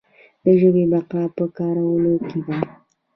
د 0.43 0.45
ژبې 0.59 0.83
بقا 0.91 1.23
په 1.37 1.43
کارولو 1.57 2.13
کې 2.27 2.39
ده. 2.47 2.57